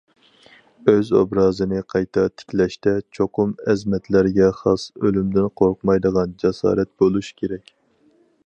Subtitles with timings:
[0.93, 7.75] ئۆز ئوبرازىنى قايتا تىكلەشتە، چوقۇم ئەزىمەتلەرگە خاس ئۆلۈمدىن قورقمايدىغان جاسارەت بولۇش كېرەك.